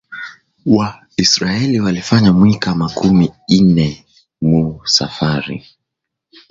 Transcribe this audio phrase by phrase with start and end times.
[0.65, 3.25] Wa isiraeli walifanya mwika makumi
[3.59, 3.87] ine
[4.47, 4.59] mu
[4.95, 5.57] safari